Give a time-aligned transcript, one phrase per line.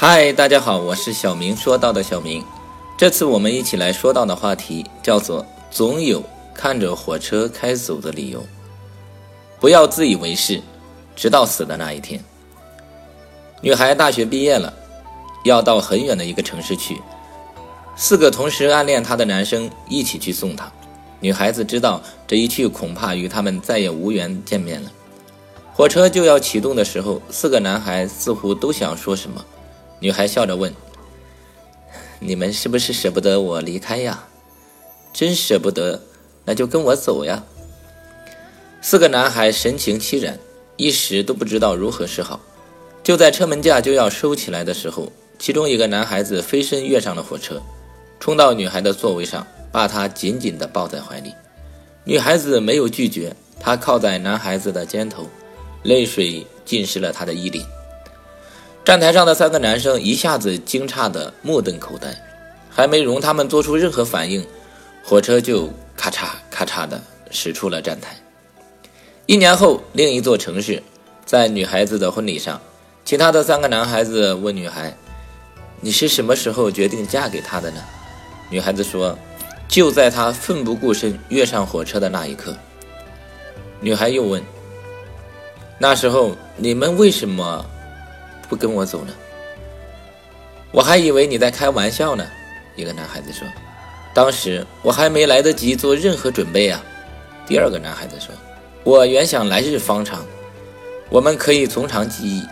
[0.00, 1.56] 嗨，大家好，我是小明。
[1.56, 2.44] 说到的小明，
[2.96, 6.22] 这次我们一起来说到的话题叫做“总有
[6.54, 8.46] 看着火车开走的理由”。
[9.58, 10.62] 不要自以为是，
[11.16, 12.22] 直到死的那一天。
[13.60, 14.72] 女孩大学毕业了，
[15.42, 17.02] 要到很远的一个城市去，
[17.96, 20.70] 四个同时暗恋她的男生一起去送她。
[21.18, 24.92] 女孩子知道这一去恐怕与他们再也无缘见面了。
[25.74, 29.44] 火车就要启动的时候，四个男孩似乎都想说什么。
[30.00, 30.72] 女孩笑着问
[32.20, 34.24] ：“你们是不是舍不得我离开呀？
[35.12, 36.00] 真舍不得，
[36.44, 37.42] 那就跟我走呀。”
[38.80, 40.38] 四个男孩神情凄然，
[40.76, 42.40] 一时都不知道如何是好。
[43.02, 47.60] 就在车门架就要收起来的时候，其中一个男孩子飞身跃上了火车，
[48.20, 51.34] 冲到女孩的座位上，把她紧紧地抱在怀里。
[52.04, 55.26] 女孩子没有拒绝，她靠在男孩子的肩头，
[55.82, 57.64] 泪水浸湿了他的衣领。
[58.88, 62.08] 站台上的三个男生一下子惊诧的目瞪口呆，
[62.70, 64.42] 还没容他们做出任何反应，
[65.04, 66.98] 火车就咔嚓咔嚓的
[67.30, 68.16] 驶出了站台。
[69.26, 70.82] 一年后，另一座城市，
[71.26, 72.58] 在女孩子的婚礼上，
[73.04, 74.96] 其他的三个男孩子问女孩
[75.82, 77.84] ：“你是什么时候决定嫁给他的呢？”
[78.48, 79.18] 女孩子说
[79.68, 82.56] ：“就在他奋不顾身跃上火车的那一刻。”
[83.82, 84.42] 女孩又问
[85.78, 87.62] ：“那时候你们为什么？”
[88.48, 89.12] 不跟我走呢？
[90.70, 92.26] 我还以为你在开玩笑呢。
[92.76, 93.48] 一个男孩子说
[94.14, 96.84] ：“当时我还没来得及做任何准备啊。”
[97.48, 98.34] 第二个男孩子说
[98.84, 100.24] ：“我原想来日方长，
[101.08, 102.42] 我们可以从长计议。”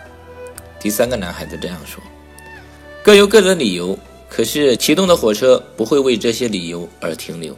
[0.79, 2.03] 第三个男孩子这样说
[3.03, 7.55] ：“各有各的理由，可是启动的火车不会为这些理由而停留。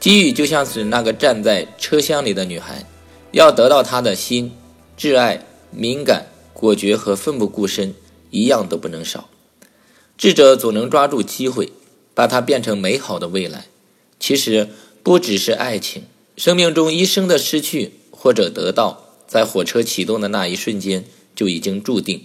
[0.00, 2.82] 机遇就像是那个站在车厢里的女孩，
[3.32, 4.56] 要得到她的心，
[4.96, 6.24] 挚爱、敏感。”
[6.58, 7.94] 果决和奋不顾身
[8.30, 9.30] 一样都不能少。
[10.16, 11.70] 智者总能抓住机会，
[12.14, 13.68] 把它变成美好的未来。
[14.18, 14.68] 其实
[15.04, 16.02] 不只是爱情，
[16.36, 21.04] 生命中一生的失去或者得到，在火车启动的那一瞬间
[21.36, 22.24] 就已经注定。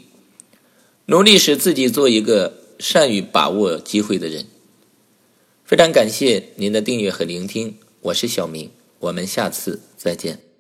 [1.05, 4.47] 努力使自己做一个善于把握机会的人。
[5.63, 10.52] 非常感谢您的订阅和聆听，我是小明，我们下次再见。